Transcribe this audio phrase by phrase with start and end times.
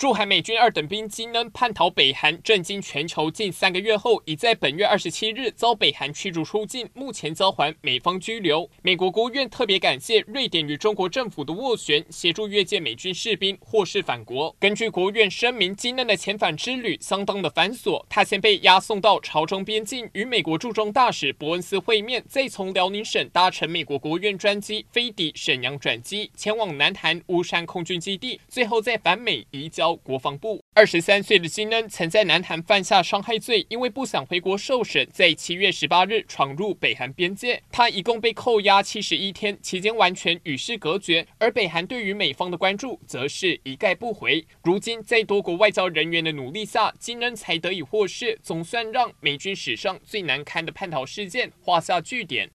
[0.00, 8.66] 驻韩美军二等兵金恩叛逃北韩，震惊全球近三个月后，已在本月二十七日遭北韩驱逐出境，目前遭还美方拘留。
[8.80, 14.56] 美国国务院特别感谢瑞典与中国政府的斡旋，协助越界美军士兵获释返国。
[14.58, 29.89] 根据国务院声明，金恩的遣返之旅相当的繁琐，他先被押送到朝中边境，与美国驻中大使伯恩斯会面，再从辽宁省搭乘美国国务院专机飞抵沈阳转机，前往南韩乌山空军基地，最后再返美移交。
[29.96, 37.62] 国防部二十三岁的金恩曾在南韩犯下伤害罪，因为不想回国受审，在七月十八日闯入北韩边界。
[37.70, 41.26] 他一共被扣押七十一天，期间完全与世隔绝。
[41.38, 44.46] 而北韩对于美方的关注，则是一概不回。
[44.62, 52.48] 如今在多国外交人员的努力下，金恩才得以获释，总算让美军史上最难堪的叛逃事件画下句点。